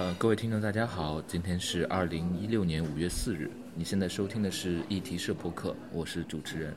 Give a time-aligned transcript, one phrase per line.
[0.00, 3.50] 呃，各位听众，大家好，今天是二零一六年五月四日。
[3.74, 6.74] 你现在收听的是议题社播客，我是主持人。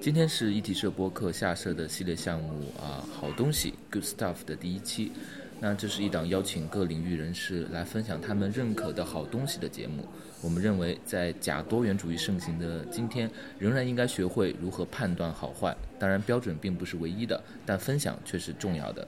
[0.00, 5.12] 今天是议题社播客下设的系列项目啊，好东西 Good Stuff 的第一期。
[5.60, 10.04] 那这是一档邀请各领域人士来分享他们认可的好东西的节目。
[10.42, 13.30] 我们认为，在假多元主义盛行的今天，
[13.60, 15.76] 仍然应该学会如何判断好坏。
[15.96, 19.06] 当然，标准并不是唯一的，但分享却是重要的。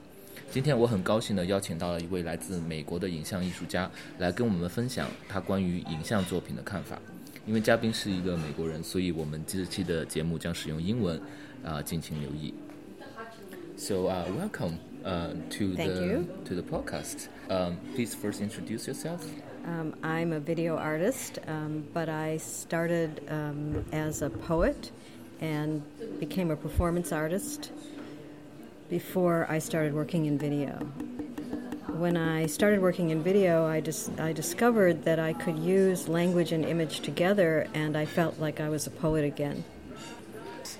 [0.50, 6.98] 今天我很高兴地邀请到了一位来自美国的影像艺术家，来跟我们分享他关于影像作品的看法。
[7.46, 11.20] 因为嘉宾是一个美国人，所以我们这期的节目将使用英文，
[11.64, 12.52] 啊，敬请留意。
[13.76, 16.24] So, uh, welcome, uh, to Thank the you.
[16.46, 17.28] to the podcast.
[17.48, 19.20] Um, please first introduce yourself.
[19.66, 24.90] Um, I'm a video artist, um, but I started um, as a poet
[25.40, 25.82] and
[26.18, 27.70] became a performance artist
[28.91, 30.73] before I started working in video.
[31.87, 36.51] When I started working in video, I, dis- I discovered that I could use language
[36.51, 39.63] and image together, and I felt like I was a poet again.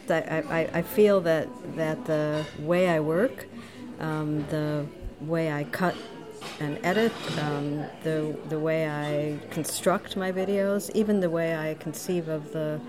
[0.09, 3.47] I, I, I feel that, that the way I work,
[4.01, 4.85] um, the
[5.21, 5.95] way I cut
[6.59, 12.27] and edit, um, the, the way I construct my videos, even the way I conceive
[12.27, 12.81] of the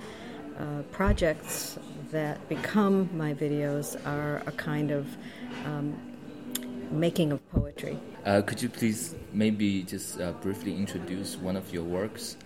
[0.58, 1.78] uh, projects
[2.12, 5.06] that become my videos are a kind of
[5.64, 5.98] um,
[6.91, 7.98] making of poetry.
[8.24, 12.36] Uh, could you please maybe just uh, briefly introduce one of your works?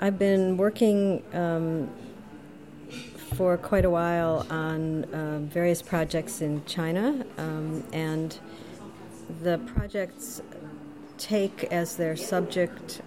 [0.00, 1.88] I've been working um,
[3.36, 8.38] for quite a while on uh, various projects in China, um, and
[9.42, 10.42] the projects
[11.16, 13.02] take as their subject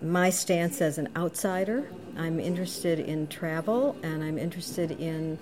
[0.00, 1.88] my stance as an outsider.
[2.16, 5.38] I'm interested in travel, and I'm interested in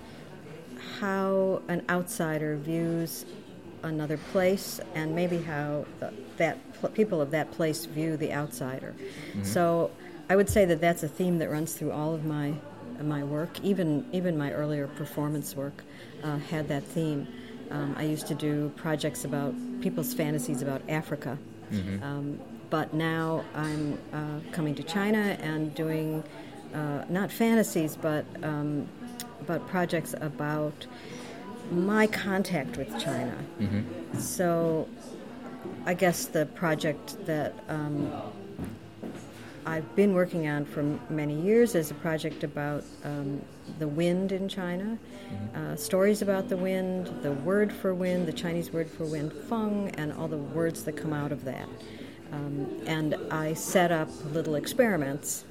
[0.99, 3.25] how an outsider views
[3.83, 8.93] another place, and maybe how the, that pl- people of that place view the outsider.
[9.43, 9.91] So,
[10.29, 12.53] I would say that that's a theme that runs through all of my
[13.01, 13.59] my work.
[13.63, 15.83] Even even my earlier performance work
[16.23, 17.27] uh, had that theme.
[17.71, 21.37] Um, I used to do projects about people's fantasies about Africa.
[22.03, 22.39] Um,
[22.69, 26.23] but now I'm uh, coming to China and doing
[26.73, 28.87] uh, not fantasies, but um,
[29.47, 30.85] but projects about
[31.71, 33.35] my contact with China.
[34.17, 34.87] So,
[35.85, 38.11] I guess the project that um,
[39.65, 43.41] I've been working on for many years is a project about um,
[43.79, 44.97] the wind in China,
[45.55, 49.89] uh, stories about the wind, the word for wind, the Chinese word for wind, feng,
[49.97, 51.69] and all the words that come out of that.
[52.33, 55.45] Um, and I set up little experiments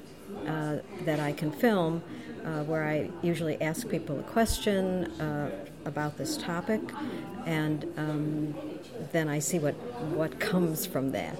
[0.47, 2.01] uh, that I can film
[2.45, 5.51] uh, where I usually ask people a question uh,
[5.85, 6.81] about this topic,
[7.45, 8.55] and um,
[9.11, 9.75] then I see what,
[10.15, 11.39] what comes from that.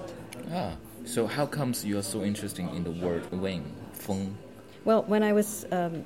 [0.52, 4.36] Ah, so how comes you are so interested in the word wing, feng?
[4.84, 6.04] Well, when I was um,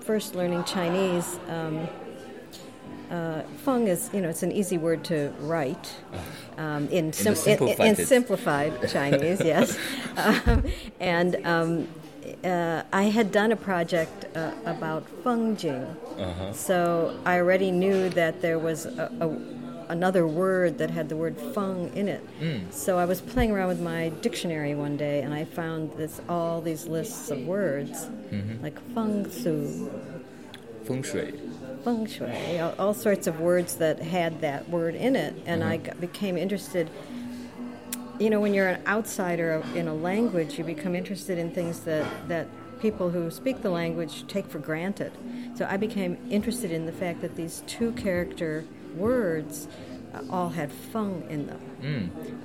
[0.00, 1.88] first learning Chinese, um,
[3.10, 5.94] uh, feng is you know it's an easy word to write
[6.58, 8.08] um, in, sim- in, simplified in it.
[8.08, 9.78] simplified Chinese, yes.
[10.16, 10.64] Um,
[10.98, 11.88] and um,
[12.44, 15.86] uh, I had done a project uh, about feng jing,
[16.52, 19.28] so I already knew that there was a, a,
[19.92, 22.22] another word that had the word feng in it.
[22.70, 26.60] So I was playing around with my dictionary one day, and I found this all
[26.60, 28.08] these lists of words
[28.62, 29.90] like feng su,
[30.84, 31.32] Feng shui.
[31.84, 35.76] feng shui, all, all sorts of words that had that word in it, and I
[35.78, 36.88] got, became interested.
[38.18, 42.06] You know, when you're an outsider in a language, you become interested in things that,
[42.28, 42.48] that
[42.80, 45.12] people who speak the language take for granted.
[45.54, 49.68] So I became interested in the fact that these two character words
[50.14, 51.60] uh, all had feng in them.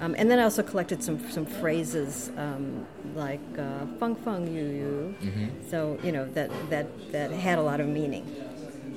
[0.02, 4.64] Um, and then I also collected some some phrases um, like uh, feng feng yu
[4.64, 5.16] yu.
[5.70, 8.26] So you know that that that had a lot of meaning.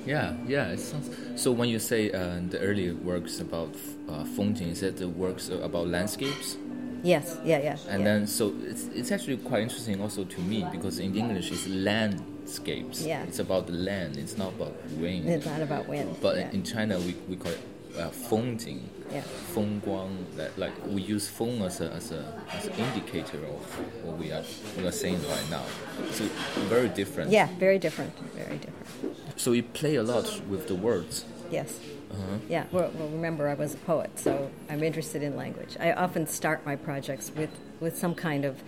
[0.05, 0.67] Yeah, yeah.
[0.67, 1.09] It sounds.
[1.35, 3.73] So when you say uh, the early works about
[4.09, 6.57] uh, feng jing, is that the works about landscapes?
[7.04, 7.76] Yes, yeah, yeah.
[7.88, 8.08] And yeah.
[8.08, 13.02] then, so it's, it's actually quite interesting also to me because in English it's landscapes.
[13.02, 13.22] Yeah.
[13.22, 14.16] It's about the land.
[14.16, 15.28] It's not about wind.
[15.28, 16.16] it's not about wind.
[16.20, 16.50] But yeah.
[16.50, 17.60] in China we, we call it
[17.98, 18.80] uh, 风景.
[19.12, 19.22] Yeah.
[19.54, 20.10] 风光.
[20.36, 24.30] That, like we use 风 as a as a as an indicator of what we
[24.30, 24.44] are
[24.76, 25.64] we are saying right now.
[26.12, 26.24] So
[26.68, 27.30] very different.
[27.30, 29.16] yeah, very different, very different.
[29.36, 31.24] So you play a lot with the words.
[31.50, 31.78] Yes.
[32.15, 32.37] Uh-huh.
[32.49, 32.65] Yeah.
[32.71, 35.75] Well, well, remember, I was a poet, so I'm interested in language.
[35.79, 38.63] I often start my projects with with some kind of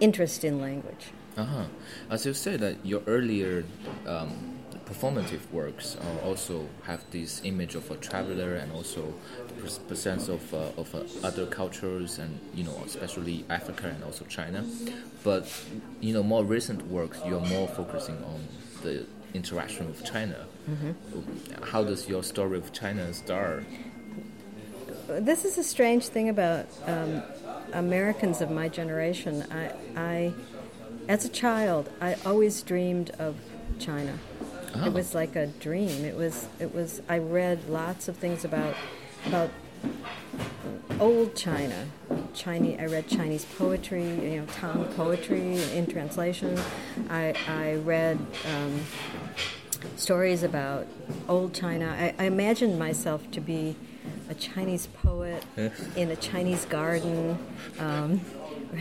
[0.00, 1.12] interest in language.
[1.36, 1.64] Uh-huh.
[2.10, 3.64] As you said, that your earlier
[4.06, 9.14] um, performative works also have this image of a traveler and also
[9.88, 14.64] presence of, uh, of uh, other cultures and you know especially Africa and also China.
[15.24, 15.50] But
[16.00, 18.46] you know more recent works, you're more focusing on
[18.82, 19.06] the
[19.36, 20.46] interaction with China.
[20.68, 21.62] Mm-hmm.
[21.62, 23.64] How does your story of China start?
[25.08, 27.22] This is a strange thing about um,
[27.72, 29.44] Americans of my generation.
[29.52, 30.32] I, I,
[31.08, 33.36] as a child, I always dreamed of
[33.78, 34.18] China.
[34.74, 34.86] Oh.
[34.86, 36.04] It was like a dream.
[36.04, 36.48] It was.
[36.58, 37.00] It was.
[37.08, 38.74] I read lots of things about
[39.26, 39.50] about
[40.98, 41.86] old China.
[42.34, 42.78] Chinese.
[42.80, 44.04] I read Chinese poetry.
[44.04, 46.58] You know, Tang poetry in translation.
[47.08, 48.18] I I read.
[48.54, 48.80] Um,
[49.96, 50.86] stories about
[51.28, 51.94] old China.
[51.98, 53.76] I, I imagined myself to be
[54.28, 55.44] a Chinese poet
[55.96, 57.38] in a Chinese garden
[57.78, 58.20] um,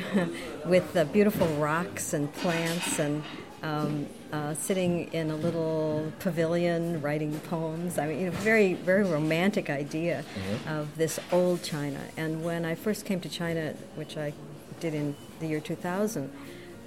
[0.66, 3.24] with uh, beautiful rocks and plants and
[3.64, 7.98] um, uh, sitting in a little pavilion writing poems.
[7.98, 10.70] I mean, you know, very, very romantic idea mm-hmm.
[10.70, 12.00] of this old China.
[12.18, 14.34] And when I first came to China, which I
[14.80, 16.32] did in the year 2000,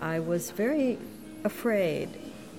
[0.01, 0.99] I was very
[1.45, 2.11] afraid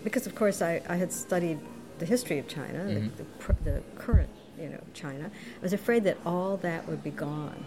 [0.03, 1.59] because, of course, I, I had studied
[1.99, 3.09] the history of China, mm-hmm.
[3.17, 4.29] the, the, the current
[4.59, 5.31] you know, China.
[5.59, 7.65] I was afraid that all that would be gone,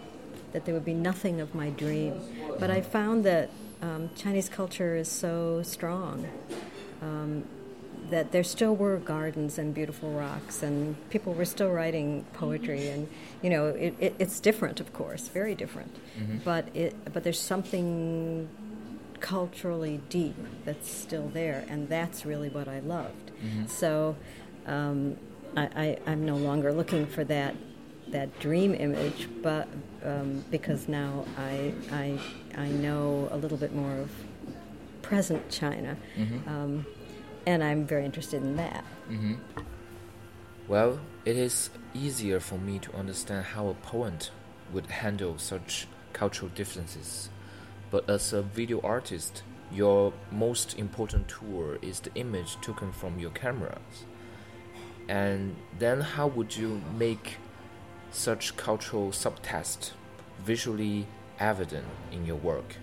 [0.51, 2.21] that there would be nothing of my dream.
[2.59, 3.49] But I found that
[3.81, 6.27] um, Chinese culture is so strong
[7.01, 7.43] um,
[8.09, 12.89] that there still were gardens and beautiful rocks, and people were still writing poetry.
[12.89, 13.09] And
[13.41, 15.95] you know, it, it, it's different, of course, very different.
[16.19, 16.37] Mm-hmm.
[16.45, 18.47] But it, but there's something
[19.23, 20.35] culturally deep
[20.65, 23.31] that's still there, and that's really what I loved.
[23.43, 23.67] Mm-hmm.
[23.67, 24.15] So.
[24.65, 25.17] Um,
[25.55, 27.53] I, I, am no longer looking for that
[28.07, 29.67] that dream image, but
[30.03, 32.19] um, because now I, I
[32.57, 34.09] I know a little bit more of
[35.01, 36.49] present China, mm-hmm.
[36.49, 36.85] um,
[37.45, 38.83] and I'm very interested in that.
[39.09, 39.33] Mm-hmm.
[40.67, 44.31] Well, it is easier for me to understand how a poet
[44.71, 47.29] would handle such cultural differences.
[47.93, 53.29] But as a video artist, your most important tool is the image taken from your
[53.29, 54.05] cameras.
[55.07, 57.37] And then, how would you make
[58.09, 59.91] such cultural subtext
[60.43, 61.05] visually
[61.39, 62.77] evident in your work?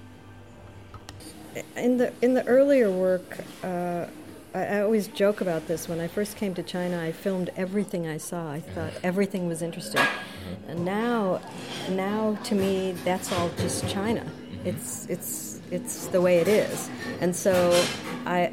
[1.75, 4.07] In the in the earlier work, uh,
[4.55, 5.89] I, I, always joke about this.
[5.89, 8.53] When I first came to China, I filmed everything I saw.
[8.53, 9.11] I thought mm-hmm.
[9.11, 10.03] everything was interesting.
[10.03, 10.71] Mm-hmm.
[10.71, 11.41] And now,
[11.89, 14.25] now to me, that's all just China.
[14.65, 16.91] It's it's it's the way it is.
[17.21, 17.85] And so,
[18.27, 18.53] I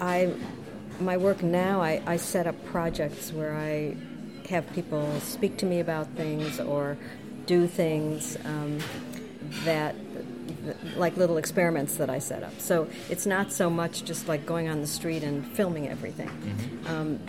[0.00, 0.32] I
[1.00, 3.96] my work now, I, I set up projects where I
[4.48, 6.96] have people speak to me about things or
[7.46, 8.78] do things um,
[9.64, 9.94] that
[10.96, 12.58] like little experiments that I set up.
[12.60, 16.28] So it's not so much just like going on the street and filming everything.
[16.28, 16.86] Mm-hmm.
[16.86, 17.20] Um,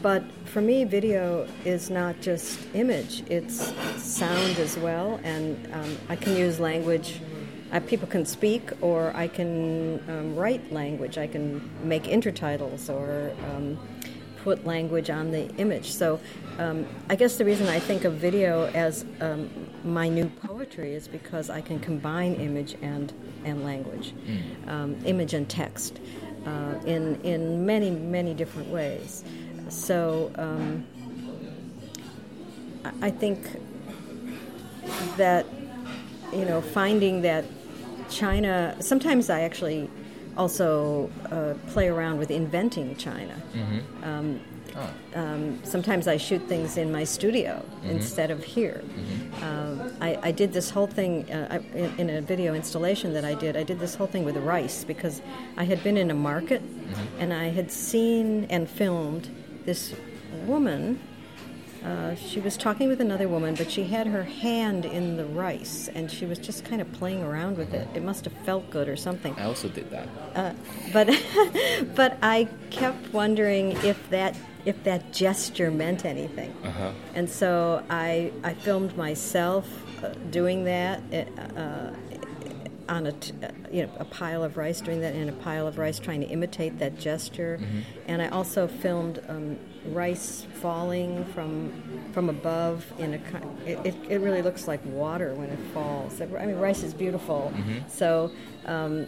[0.00, 3.72] but for me, video is not just image; it's
[4.02, 7.20] sound as well, and um, I can use language
[7.72, 11.18] uh, people can speak, or I can um, write language.
[11.18, 13.78] I can make intertitles or um,
[14.42, 15.92] put language on the image.
[15.92, 16.20] So
[16.58, 19.48] um, I guess the reason I think of video as um,
[19.84, 23.12] my new poetry is because I can combine image and,
[23.44, 25.06] and language, mm.
[25.06, 26.00] image and text,
[26.46, 29.24] uh, in, in many, many different ways.
[29.68, 30.84] So um,
[33.00, 33.38] I think
[35.16, 35.46] that
[36.32, 37.44] you know finding that
[38.12, 39.90] China, sometimes I actually
[40.36, 43.36] also uh, play around with inventing China.
[43.52, 44.04] Mm-hmm.
[44.04, 44.40] Um,
[44.76, 45.20] oh.
[45.20, 47.90] um, sometimes I shoot things in my studio mm-hmm.
[47.90, 48.82] instead of here.
[48.84, 49.44] Mm-hmm.
[49.44, 53.34] Um, I, I, did this whole thing uh, in, in, a video installation that I
[53.34, 53.56] did.
[53.56, 55.20] I did this whole thing with rice because
[55.56, 57.20] I had been in a market mm-hmm.
[57.20, 59.28] and I had seen and filmed
[59.64, 59.94] this
[60.46, 60.98] woman
[61.84, 65.88] uh, she was talking with another woman, but she had her hand in the rice
[65.94, 67.88] and she was just kind of playing around with it.
[67.94, 69.34] It must have felt good or something.
[69.36, 70.08] I also did that.
[70.34, 70.52] Uh,
[70.92, 71.08] but
[71.96, 76.54] but I kept wondering if that if that gesture meant anything.
[76.64, 76.92] Uh-huh.
[77.14, 79.68] And so I I filmed myself
[80.04, 81.00] uh, doing that.
[82.92, 85.66] On a t- uh, you know a pile of rice, doing that in a pile
[85.66, 87.80] of rice, trying to imitate that gesture, mm-hmm.
[88.06, 89.56] and I also filmed um,
[89.86, 91.72] rice falling from
[92.12, 93.20] from above in a
[93.64, 96.20] it, it, it, really looks like water when it falls.
[96.20, 97.50] I mean rice is beautiful.
[97.56, 97.88] Mm-hmm.
[97.88, 98.30] so
[98.66, 99.06] um,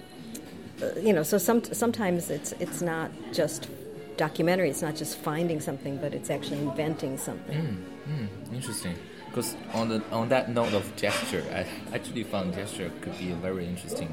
[0.96, 3.68] you know so some, sometimes it's it's not just
[4.16, 7.84] documentary it's not just finding something but it's actually inventing something.
[8.08, 8.96] Mm, mm, interesting
[9.34, 13.34] because on the on that note of gesture i actually found gesture could be a
[13.34, 14.08] very interesting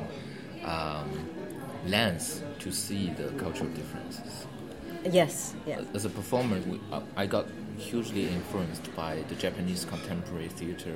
[0.65, 1.29] um,
[1.85, 4.45] lens to see the cultural differences.
[5.09, 5.81] Yes, yeah.
[5.93, 7.47] As a performer, we, uh, I got
[7.77, 10.93] hugely influenced by the Japanese contemporary theater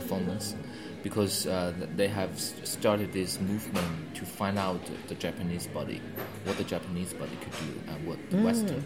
[0.00, 0.54] performance
[1.02, 2.32] because uh, they have
[2.76, 6.00] started this movement to find out the Japanese body,
[6.44, 8.82] what the Japanese body could do and what the Western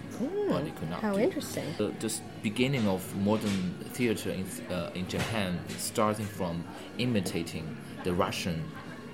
[0.54, 1.06] body could not Mm.
[1.08, 1.20] How do.
[1.28, 1.64] interesting.
[1.78, 2.12] The, the
[2.42, 3.00] beginning of
[3.30, 3.58] modern
[3.96, 6.54] theater in, uh, in Japan starting from
[6.98, 7.64] imitating
[8.04, 8.58] the Russian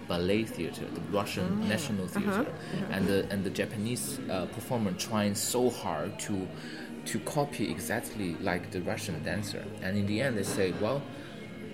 [0.08, 2.46] ballet theater, the Russian Ah, national uh-huh, theater,
[2.94, 6.34] and the and the Japanese uh, performer trying so hard to
[7.10, 11.00] to copy exactly like the Russian dancer, and in the end they say, well.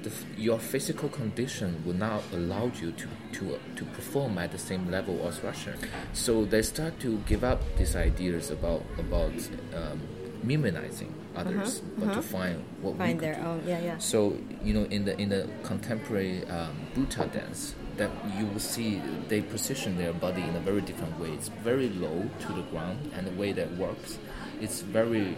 [0.03, 4.91] The, your physical condition will not allow you to, to, to perform at the same
[4.91, 5.75] level as Russian.
[6.13, 9.33] So they start to give up these ideas about about
[9.75, 10.01] um,
[11.37, 13.41] others, but to find what Uh-huh, Find their do.
[13.43, 13.99] own, yeah, yeah.
[13.99, 19.01] So you know, in the in the contemporary um, Butoh dance, that you will see
[19.29, 21.31] they position their body in a very different way.
[21.31, 24.19] It's very low to the ground, and the way that works,
[24.61, 25.37] it's very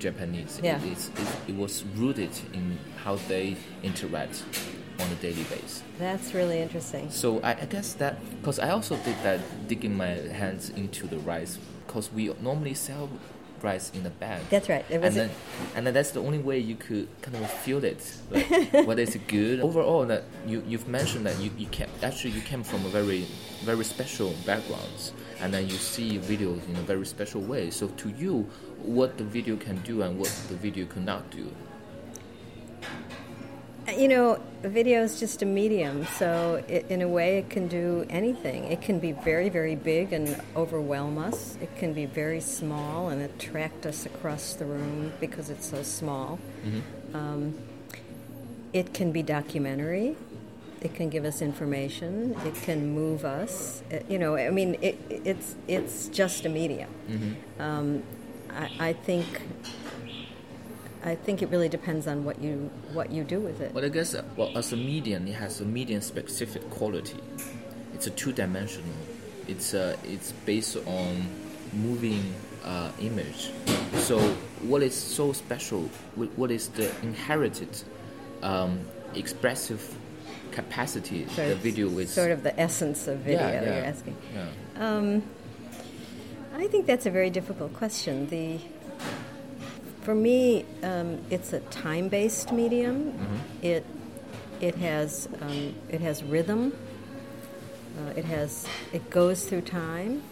[0.00, 0.60] Japanese.
[0.62, 0.82] Yeah.
[0.82, 4.42] It, it, it was rooted in how they interact
[4.98, 5.82] on a daily basis.
[5.98, 7.10] That's really interesting.
[7.10, 11.18] So I, I guess that because I also did that, digging my hands into the
[11.18, 13.08] rice, because we normally sell
[13.62, 14.42] rice in a bag.
[14.50, 14.84] That's right.
[14.88, 15.30] It and a- then,
[15.76, 18.48] and then that's the only way you could kind of feel it, like,
[18.86, 19.60] whether it's good.
[19.68, 23.26] Overall, that you you've mentioned that you, you came actually you came from a very
[23.62, 27.70] very special backgrounds, and then you see videos in a very special way.
[27.70, 28.48] So to you,
[28.82, 31.50] what the video can do and what the video cannot do.
[33.96, 38.06] You know, video is just a medium, so it, in a way, it can do
[38.08, 38.64] anything.
[38.64, 41.58] It can be very, very big and overwhelm us.
[41.60, 46.38] It can be very small and attract us across the room because it's so small.
[47.14, 47.58] Um,
[48.72, 50.16] it can be documentary.
[50.80, 52.34] It can give us information.
[52.46, 53.82] It can move us.
[53.90, 56.90] It- you know, I mean, it, it's it's just a medium.
[57.58, 58.02] Um,
[58.50, 59.26] I, I think.
[61.02, 63.72] I think it really depends on what you what you do with it.
[63.72, 67.18] But I guess, uh, well, as a medium, it has a medium-specific quality.
[67.94, 68.92] It's a two-dimensional.
[69.48, 71.26] It's uh, it's based on
[71.72, 72.34] moving
[72.64, 73.50] uh, image.
[73.94, 74.18] So
[74.62, 75.82] what is so special?
[76.36, 77.82] What is the inherited
[78.42, 78.80] um,
[79.14, 79.80] expressive
[80.52, 82.10] capacity Sort the of- video is?
[82.12, 83.40] sort of the essence of video.
[83.40, 84.16] yeah, yeah, You're asking.
[84.34, 85.20] Yeah.
[86.56, 88.28] I think that's a very difficult question.
[88.28, 88.58] The
[90.02, 93.18] for me, um, it's a time-based medium.
[93.62, 93.84] It
[94.60, 96.72] it has um, it has rhythm.
[97.98, 100.22] Uh, it has it goes through time.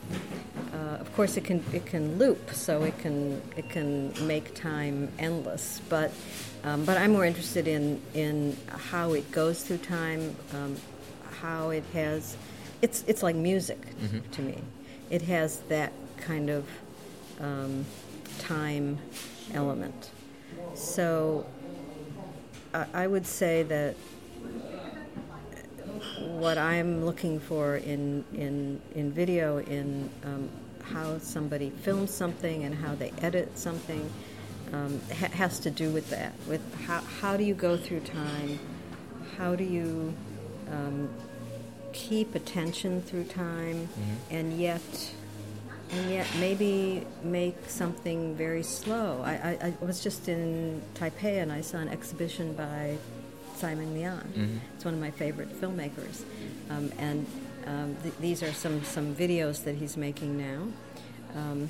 [1.00, 5.80] Of course, it can it can loop, so it can it can make time endless.
[5.88, 6.12] But
[6.64, 10.76] um, but I'm more interested in in how it goes through time, um,
[11.40, 12.36] how it has.
[12.82, 13.80] It's it's like music
[14.32, 14.58] to me.
[15.10, 16.66] It has that kind of
[17.40, 17.84] um,
[18.38, 18.98] time
[19.54, 20.10] element.
[20.74, 21.46] So
[22.74, 23.94] I, I would say that
[26.18, 30.48] what I'm looking for in in in video in um,
[30.92, 34.10] how somebody films something and how they edit something
[34.72, 36.32] um, ha- has to do with that.
[36.46, 38.58] With how how do you go through time?
[39.36, 40.14] How do you
[40.70, 41.08] um,
[41.92, 43.88] keep attention through time,
[44.30, 45.12] and yet
[45.90, 49.22] and yet maybe make something very slow.
[49.24, 52.98] I, I, I was just in Taipei and I saw an exhibition by
[53.56, 54.60] Tsai Ming Liang.
[54.76, 56.24] It's one of my favorite filmmakers,
[56.68, 57.26] um, and
[57.68, 60.68] um, th- these are some some videos that he's making now.
[61.36, 61.68] Um,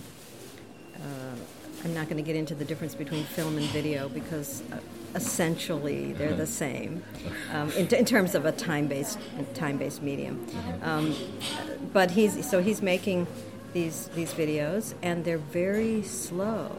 [0.97, 1.37] uh,
[1.85, 4.78] I'm not going to get into the difference between film and video because uh,
[5.14, 7.02] essentially they're the same
[7.52, 9.19] um, in, in terms of a time-based
[9.55, 10.45] time-based medium.
[10.83, 11.14] Um,
[11.93, 13.26] but he's so he's making
[13.73, 16.76] these these videos and they're very slow.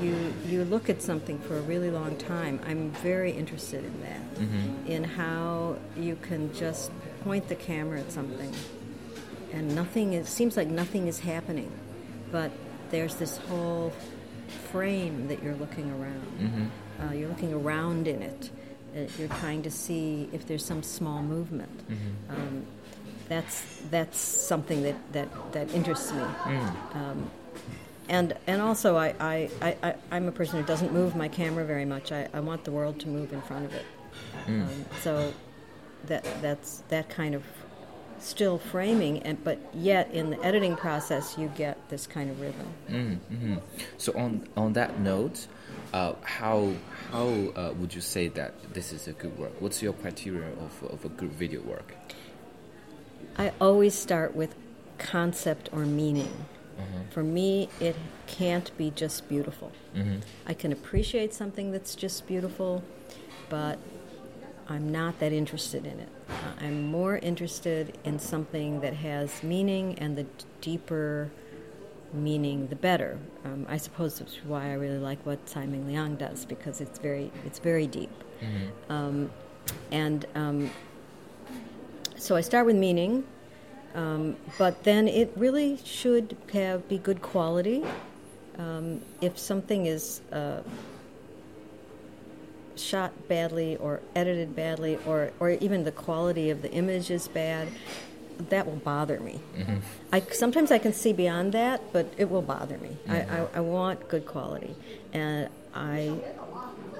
[0.00, 2.60] You you look at something for a really long time.
[2.66, 4.22] I'm very interested in that,
[4.86, 6.90] in how you can just
[7.24, 8.52] point the camera at something
[9.52, 11.70] and nothing It seems like nothing is happening
[12.32, 12.50] but
[12.90, 13.92] there's this whole
[14.70, 16.70] frame that you're looking around.
[17.08, 18.50] Uh, you're looking around in it.
[18.96, 21.70] Uh, you're trying to see if there's some small movement.
[22.30, 22.64] Um,
[23.28, 26.22] that's that's something that, that, that interests me.
[26.94, 27.30] Um,
[28.08, 31.64] and and also I, I, I, I, I'm a person who doesn't move my camera
[31.64, 33.84] very much I, I want the world to move in front of it
[34.46, 34.68] um,
[35.00, 35.32] so
[36.06, 37.44] that that's that kind of
[38.18, 42.66] still framing and but yet in the editing process you get this kind of rhythm
[42.88, 43.56] Mm-hmm.
[43.98, 45.46] So on on that note,
[45.92, 46.72] uh, how
[47.10, 49.52] how uh, would you say that this is a good work?
[49.60, 51.94] What's your criteria of, of a good video work?
[53.38, 54.54] i always start with
[54.98, 56.32] concept or meaning.
[57.10, 59.72] For me, it can't be just beautiful.
[60.46, 62.82] I can appreciate something that's just beautiful,
[63.48, 63.78] but
[64.68, 66.08] I'm not that interested in it.
[66.60, 70.26] I'm more interested in something that has meaning, and the
[70.60, 71.30] deeper
[72.14, 73.18] meaning, the better.
[73.44, 76.98] Um, I suppose that's why I really like what Tsai Ming Liang does because it's
[76.98, 78.10] very it's very deep.
[78.88, 79.30] Um,
[79.90, 80.70] and um,
[82.16, 83.24] so I start with meaning,
[83.94, 87.84] um, but then it really should have be good quality.
[88.58, 90.62] Um, if something is uh,
[92.76, 97.68] shot badly or edited badly or, or even the quality of the image is bad,
[98.48, 99.40] that will bother me.
[100.12, 102.96] I, sometimes I can see beyond that, but it will bother me.
[103.08, 104.74] I, I, I want good quality.
[105.12, 106.18] And I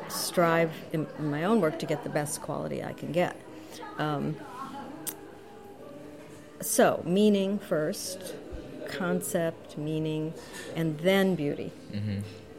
[0.09, 3.37] strive in, in my own work to get the best quality I can get.
[3.99, 4.37] Um,
[6.63, 8.35] so, meaning first,
[8.89, 10.33] concept, meaning,
[10.77, 11.73] and then beauty.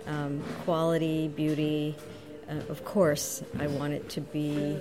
[0.07, 1.95] Um, quality, beauty.
[2.49, 4.77] Uh, of course, I want it to be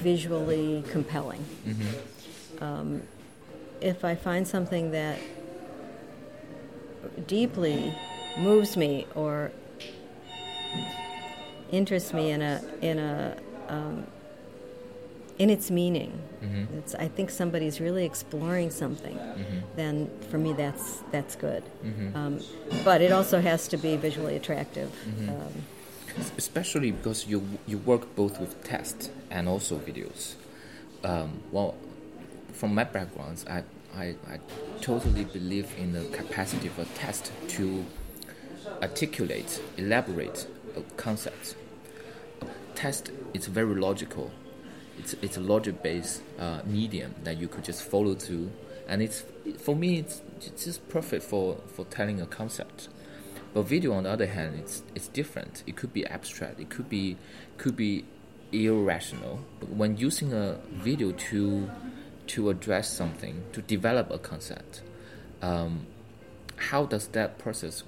[0.00, 1.44] visually compelling.
[2.60, 3.02] Um,
[3.80, 5.18] if I find something that
[7.26, 7.94] deeply
[8.36, 9.52] moves me or
[11.70, 13.36] interests me in a in a
[13.68, 14.06] um,
[15.38, 16.12] in its meaning,
[16.76, 19.18] it's, I think somebody's really exploring something.
[19.76, 21.62] Then for me, that's that's good.
[22.14, 22.40] Um,
[22.84, 24.90] but it also has to be visually attractive.
[25.28, 25.52] Um,
[26.36, 30.34] especially because you you work both with text and also videos.
[31.04, 31.76] Um, well,
[32.52, 33.62] from my backgrounds, I,
[33.94, 34.40] I I
[34.80, 37.84] totally believe in the capacity of a text to
[38.82, 41.54] articulate, elaborate a concept.
[42.74, 44.30] Text is very logical.
[44.98, 48.50] It's it's a logic based uh, medium that you could just follow through,
[48.88, 49.24] and it's
[49.58, 52.88] for me it's, it's just perfect for for telling a concept.
[53.54, 55.64] But video, on the other hand, it's it's different.
[55.66, 56.60] It could be abstract.
[56.60, 57.16] It could be
[57.56, 58.04] could be
[58.52, 59.40] irrational.
[59.60, 61.70] But when using a video to
[62.28, 64.82] to address something, to develop a concept,
[65.40, 65.86] um,
[66.56, 67.84] how does that process,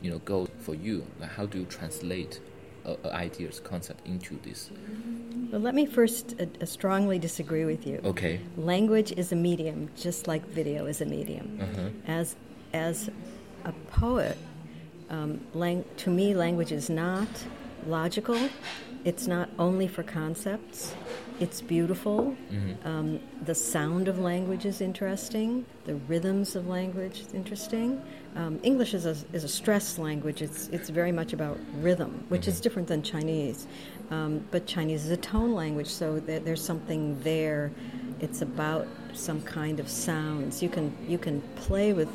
[0.00, 1.06] you know, go for you?
[1.20, 2.40] Like how do you translate
[2.86, 4.70] a idea's concept into this?
[5.54, 8.00] But let me first uh, uh, strongly disagree with you.
[8.04, 8.40] Okay.
[8.56, 11.46] Language is a medium, just like video is a medium.
[12.08, 12.34] As
[12.72, 13.08] as
[13.64, 14.36] a poet,
[15.10, 17.28] um, lang- to me, language is not
[17.86, 18.36] logical.
[19.04, 20.94] It's not only for concepts.
[21.40, 22.34] It's beautiful.
[22.84, 25.66] Um, the sound of language is interesting.
[25.84, 28.00] The rhythms of language is interesting.
[28.36, 30.42] Um, English is a, is a stress language.
[30.42, 33.66] It's it's very much about rhythm, which is different than Chinese.
[34.10, 37.72] Um, but Chinese is a tone language, so there, there's something there.
[38.20, 40.62] It's about some kind of sounds.
[40.62, 42.08] You can you can play with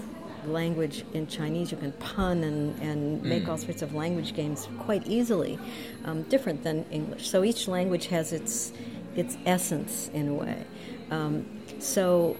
[0.48, 1.72] language in Chinese.
[1.72, 5.60] You can pun and, and make all sorts of language games quite easily,
[6.06, 7.30] um, different than English.
[7.30, 8.72] So each language has its
[9.16, 10.64] its essence in a way.
[11.12, 11.46] Um,
[11.80, 12.38] so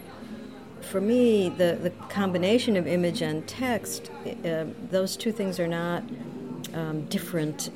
[0.82, 4.10] for me, the, the combination of image and text,
[4.46, 6.04] uh, those two things are not
[6.74, 7.70] um, different.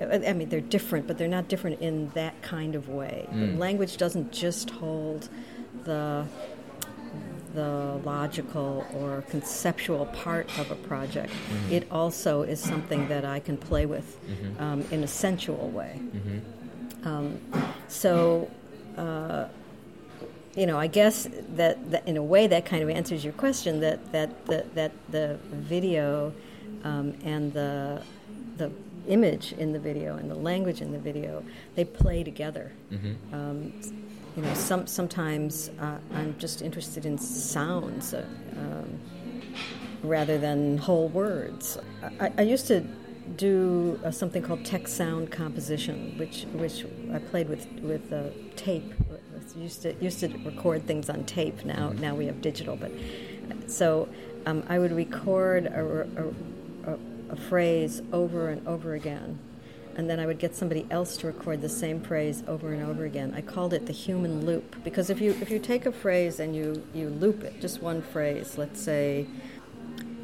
[0.00, 3.26] I mean, they're different, but they're not different in that kind of way.
[3.58, 5.28] Language doesn't just hold
[5.84, 6.24] the
[7.54, 11.32] the logical or conceptual part of a project.
[11.70, 14.18] It also is something that I can play with
[14.58, 16.00] um, in a sensual way.
[17.04, 17.38] Um,
[17.88, 18.50] so,
[18.96, 19.46] uh,
[20.54, 23.80] you know, I guess that, that in a way that kind of answers your question
[23.80, 26.32] that that the, that the video
[26.84, 28.02] um, and the
[28.56, 28.70] the
[29.08, 31.42] image in the video and the language in the video
[31.74, 32.70] they play together.
[33.32, 33.72] Um,
[34.36, 38.14] you know, some sometimes uh, I'm just interested in sounds.
[38.14, 38.98] Uh, um,
[40.02, 41.78] rather than whole words.
[42.20, 42.80] I, I used to
[43.36, 48.92] do uh, something called text sound composition, which which I played with with uh, tape.
[49.56, 51.64] Used to used to record things on tape.
[51.64, 52.90] Now now we have digital, but
[53.66, 54.08] so
[54.46, 56.98] um, I would record a, a, a,
[57.30, 59.38] a phrase over and over again.
[59.96, 63.04] And then I would get somebody else to record the same phrase over and over
[63.04, 63.34] again.
[63.36, 66.56] I called it the human loop because if you if you take a phrase and
[66.56, 69.26] you, you loop it, just one phrase, let's say,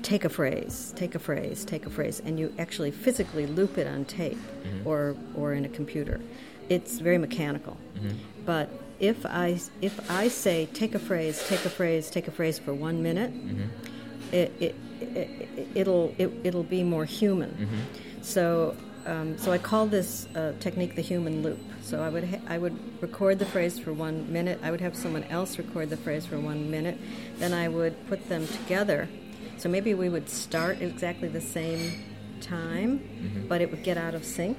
[0.03, 3.87] take a phrase, take a phrase, take a phrase, and you actually physically loop it
[3.87, 4.89] on tape mm-hmm.
[4.89, 6.21] or, or in a computer,
[6.69, 7.77] it's very mechanical.
[7.97, 8.17] Mm-hmm.
[8.47, 12.59] But if I, if I say take a phrase, take a phrase, take a phrase
[12.59, 14.35] for one minute, mm-hmm.
[14.35, 17.87] it, it, it, it'll, it, it'll be more human.
[18.23, 21.59] So um, so I called this uh, technique the human loop.
[21.83, 24.59] So I would ha- I would record the phrase for one minute.
[24.63, 26.99] I would have someone else record the phrase for one minute.
[27.39, 29.09] Then I would put them together.
[29.57, 31.93] So maybe we would start exactly the same
[32.41, 33.49] time, Mm-hmm.
[33.49, 34.59] but it would get out of sync.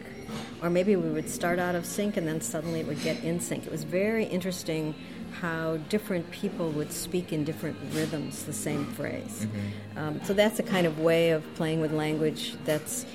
[0.61, 3.39] Or maybe we would start out of sync and then suddenly it would get in
[3.39, 3.65] sync.
[3.65, 4.93] It was very interesting
[5.41, 9.47] how different people would speak in different rhythms the same phrase.
[9.95, 13.05] Um, so that's a kind of way of playing with language that's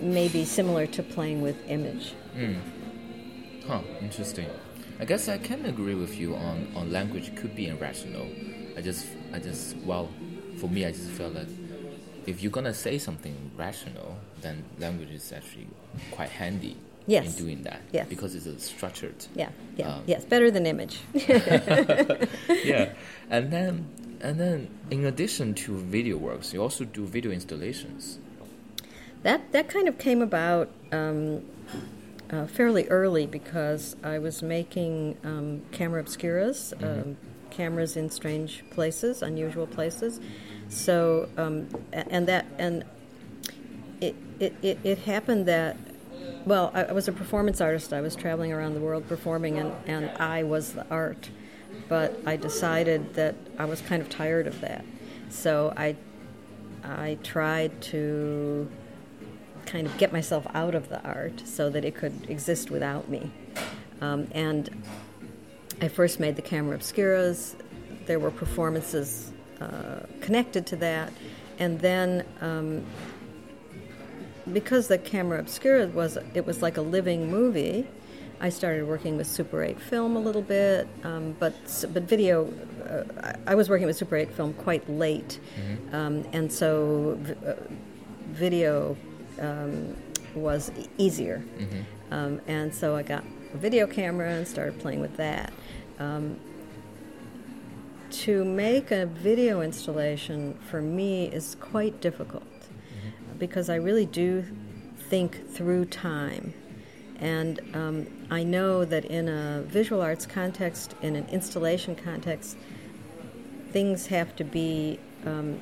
[0.00, 2.12] maybe similar to playing with image.
[3.66, 4.46] Huh, interesting.
[5.00, 8.26] I guess I can agree with you on, on language could be irrational.
[8.76, 10.08] I just I just well,
[10.58, 11.48] for me I just felt that
[12.26, 15.66] if you're gonna say something rational, then language is actually
[16.10, 16.76] quite handy
[17.08, 17.26] Yes.
[17.38, 17.80] in doing that.
[17.92, 18.08] Yes.
[18.08, 19.14] Because it's a structured.
[19.34, 20.98] Yeah, yeah, Um, yes, better than image.
[21.14, 22.92] yeah.
[23.30, 23.86] And then
[24.20, 28.18] and then in addition to video works, you also do video installations.
[29.22, 31.42] That that kind of came about um,
[32.30, 37.16] uh, fairly early because I was making um, camera obscuras, um,
[37.50, 40.20] cameras in strange places, unusual places.
[40.68, 42.84] So um, and that and
[44.00, 45.76] it, it, it, it happened that
[46.44, 47.92] well I, I was a performance artist.
[47.92, 51.30] I was traveling around the world performing and, and i was the art.
[51.88, 54.84] But i decided that i was kind of tired of that.
[55.28, 55.96] So i
[56.84, 58.68] i tried to
[59.66, 63.30] kind of get myself out of the art so that it could exist without me
[64.00, 64.70] um, and
[65.80, 67.54] I first made the camera obscuras.
[68.06, 71.12] There were performances uh, connected to that,
[71.58, 72.84] and then um,
[74.52, 77.86] because the camera obscura was it was like a living movie.
[78.38, 81.54] I started working with Super 8 film a little bit, um, but
[81.92, 82.52] but video.
[82.86, 85.40] Uh, I was working with Super 8 film quite late,
[85.92, 87.54] um, and so v- uh,
[88.28, 88.96] video
[89.40, 89.96] um,
[90.34, 91.44] was easier.
[92.10, 95.52] Um, and so I got a video camera and started playing with that.
[95.98, 96.38] Um,
[98.10, 102.44] to make a video installation for me is quite difficult
[103.38, 104.44] because I really do
[105.10, 106.54] think through time.
[107.18, 112.56] And um, I know that in a visual arts context, in an installation context,
[113.72, 115.60] things have to be um,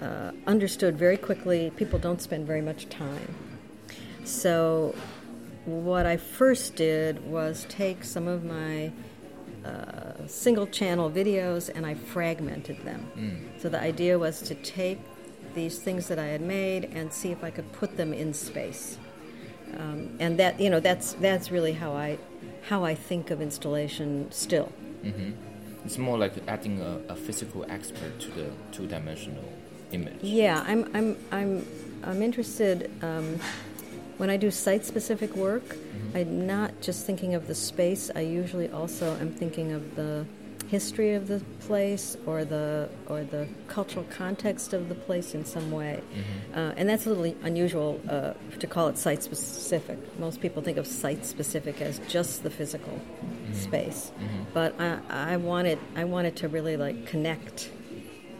[0.00, 1.70] uh, understood very quickly.
[1.76, 3.34] People don't spend very much time.
[4.24, 4.94] So,
[5.64, 8.92] what I first did was take some of my
[9.64, 13.08] uh, single channel videos and I fragmented them.
[13.58, 14.98] So, the idea was to take
[15.54, 18.98] these things that I had made and see if I could put them in space.
[19.78, 22.18] Um, and that, you know, that's, that's really how I,
[22.68, 24.72] how I think of installation still.
[25.84, 29.44] It's more like adding a, a physical expert to the two dimensional
[29.94, 30.22] image.
[30.22, 31.66] Yeah, I'm, I'm, I'm,
[32.02, 32.90] I'm interested.
[33.02, 33.38] Um,
[34.18, 35.76] when I do site specific work,
[36.14, 40.24] I'm not just thinking of the space, I usually also am thinking of the
[40.68, 45.70] history of the place or the, or the cultural context of the place in some
[45.70, 46.00] way.
[46.54, 49.98] Uh, and that's a little unusual uh, to call it site specific.
[50.18, 53.00] Most people think of site specific as just the physical
[53.52, 54.10] space.
[54.52, 57.70] But I, I, wanted, I wanted to really like connect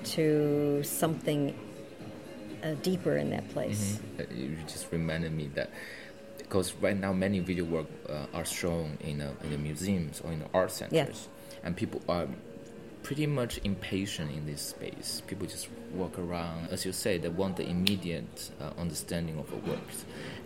[0.05, 1.55] to something
[2.63, 4.01] uh, deeper in that place.
[4.19, 5.71] Uh, You just reminded me that
[6.39, 10.33] because right now many video work uh, are shown in, uh, in the museums or
[10.33, 11.29] in the art centers,
[11.63, 12.27] and people are
[13.03, 15.21] pretty much impatient in this space.
[15.27, 19.57] People just walk around, as you say, they want the immediate uh, understanding of a
[19.71, 19.79] work,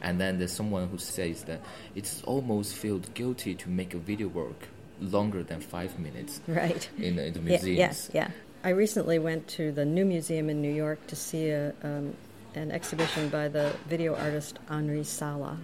[0.03, 1.61] and then there's someone who says that
[1.95, 4.69] it's almost feels guilty to make a video work
[5.01, 6.89] longer than five minutes Right.
[6.99, 8.11] in, the- in the Yeah, museums.
[8.13, 8.31] yeah, yeah.
[8.65, 12.15] I recently went to the New Museum in New York to see a, um,
[12.55, 15.57] an exhibition by the video artist Anri Sala,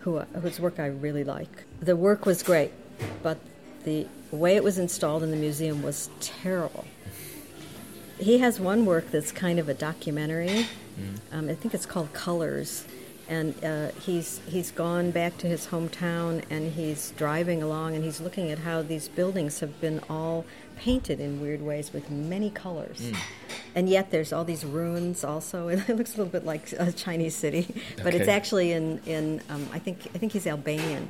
[0.00, 1.64] who, whose work I really like.
[1.80, 2.72] The work was great,
[3.22, 3.38] but
[3.84, 6.84] the way it was installed in the museum was terrible.
[8.18, 10.66] He has one work that's kind of a documentary.
[11.32, 12.86] Um, I think it's called Colors,
[13.28, 18.20] and uh, he's he's gone back to his hometown and he's driving along and he's
[18.20, 20.44] looking at how these buildings have been all
[20.76, 23.10] painted in weird ways with many colors,
[23.74, 25.68] and yet there's all these ruins also.
[25.88, 29.68] It looks a little bit like a Chinese city, but it's actually in in um,
[29.72, 31.08] I think I think he's Albanian.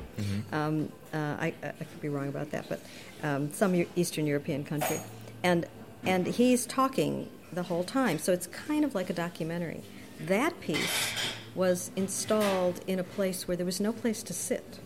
[0.51, 2.81] Um, uh, I, I could be wrong about that, but
[3.23, 4.99] um, some Eastern European country,
[5.43, 5.65] and
[6.03, 8.17] and he's talking the whole time.
[8.19, 9.83] So it's kind of like a documentary.
[10.19, 11.11] That piece
[11.57, 14.79] was installed in a place where there was no place to sit.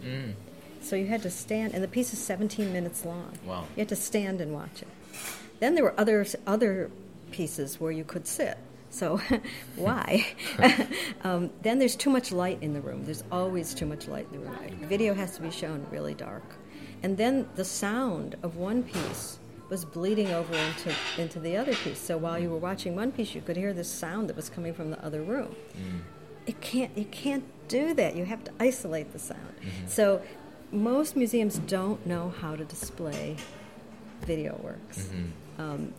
[0.81, 3.37] So you had to stand, and the piece is 17 minutes long.
[3.45, 3.65] Wow.
[3.75, 4.87] You had to stand and watch it.
[5.59, 6.89] Then there were other other
[7.31, 8.57] pieces where you could sit.
[8.89, 9.21] So
[9.75, 10.25] why?
[11.23, 13.05] um, then there's too much light in the room.
[13.05, 14.87] There's always too much light in the room.
[14.87, 16.43] Video has to be shown really dark.
[17.03, 21.99] And then the sound of one piece was bleeding over into, into the other piece.
[21.99, 24.73] So while you were watching one piece, you could hear the sound that was coming
[24.73, 25.55] from the other room.
[25.77, 26.01] Mm.
[26.45, 28.15] It can't, you can't do that.
[28.15, 29.53] You have to isolate the sound.
[29.61, 29.87] Mm-hmm.
[29.87, 30.21] So
[30.71, 33.37] most museums don't know how to display
[34.21, 35.09] video works.
[35.09, 35.61] Mm-hmm.
[35.61, 35.93] Um,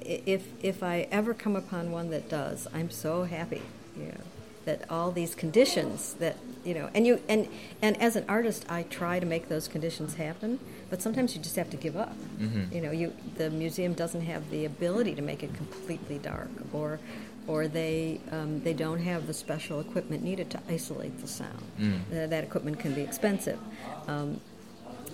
[0.00, 3.62] if if I ever come upon one that does, I'm so happy.
[3.96, 4.20] You know,
[4.64, 7.48] that all these conditions that you know, and you and
[7.80, 10.60] and as an artist, I try to make those conditions happen.
[10.88, 12.16] But sometimes you just have to give up.
[12.38, 12.74] Mm-hmm.
[12.74, 17.00] You know, you the museum doesn't have the ability to make it completely dark, or
[17.46, 21.62] or they um, they don't have the special equipment needed to isolate the sound.
[21.78, 22.00] Mm.
[22.10, 23.58] Uh, that equipment can be expensive.
[24.06, 24.40] Um,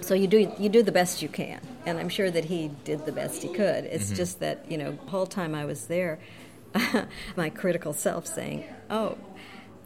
[0.01, 3.05] so you do you do the best you can, and I'm sure that he did
[3.05, 3.85] the best he could.
[3.85, 4.15] It's mm-hmm.
[4.15, 6.19] just that you know, the whole time I was there,
[7.37, 9.19] my critical self saying, "Oh,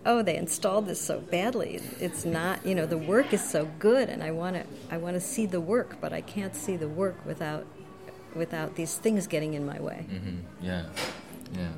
[0.05, 1.81] oh, they installed this so badly.
[2.00, 5.14] It's not, you know, the work is so good, and I want to I want
[5.14, 7.66] to see the work, but I can't see the work without
[8.35, 10.66] without these things getting in my way." Mm-hmm.
[10.66, 10.87] Yeah,
[11.55, 11.68] yeah.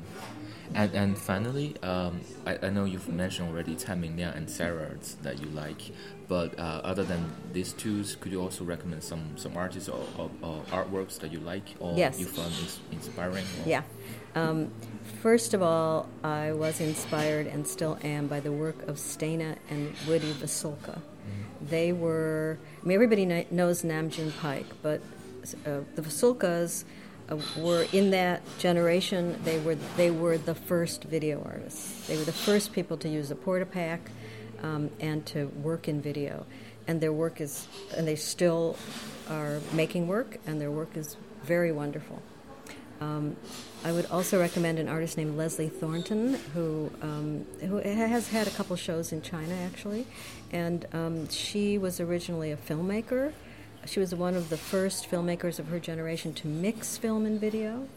[0.73, 4.87] And, and finally, um, I, I, know you've mentioned already Cai Mingliang and Sala
[5.21, 5.91] that you like,
[6.27, 10.29] but uh, other than these two, could you also recommend some, some artists or, or,
[10.41, 12.19] or artworks that you like or yes.
[12.19, 12.53] you found
[12.91, 13.45] inspiring?
[13.63, 13.69] Or?
[13.69, 13.83] Yeah.
[14.33, 14.71] Um,
[15.21, 19.93] first of all, I was inspired and still am by the work of Steina and
[20.07, 20.97] Woody Vasulka.
[20.97, 21.69] Mm.
[21.69, 25.01] They were, I mean, everybody knows Nam June Paik, but
[25.65, 26.83] uh, the Vasulkas
[27.29, 29.39] uh, were in that generation.
[29.43, 32.07] They were they were the first video artists.
[32.07, 33.99] They were the first people to use a Portapak
[34.63, 36.45] um, and to work in video.
[36.87, 38.77] And their work is, and they still
[39.29, 42.21] are making work, and their work is very wonderful.
[43.01, 43.35] Um,
[43.83, 48.51] I would also recommend an artist named Leslie Thornton, who um, who has had a
[48.51, 50.07] couple shows in China actually,
[50.51, 53.33] and um, she was originally a filmmaker
[53.85, 57.87] she was one of the first filmmakers of her generation to mix film and video.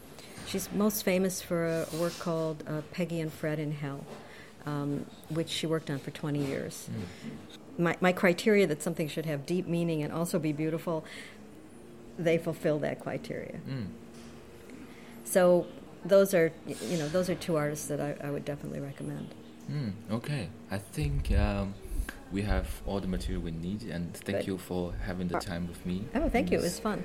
[0.47, 4.03] She's most famous for a work called uh, Peggy and Fred in Hell,
[4.65, 6.89] um, which she worked on for 20 years.
[6.91, 7.83] Mm.
[7.83, 11.05] My, my criteria that something should have deep meaning and also be beautiful,
[12.17, 13.59] they fulfill that criteria.
[13.67, 13.87] Mm.
[15.23, 15.67] So
[16.03, 19.29] those are, you know, those are two artists that I, I would definitely recommend.
[19.71, 21.31] Mm, okay, I think.
[21.31, 21.73] Um
[22.31, 24.47] we have all the material we need, and thank Good.
[24.47, 25.39] you for having the oh.
[25.39, 26.05] time with me.
[26.15, 26.59] Oh, thank you.
[26.59, 27.03] It was fun.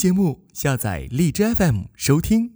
[0.00, 2.54] 节目，下载荔枝 FM 收听。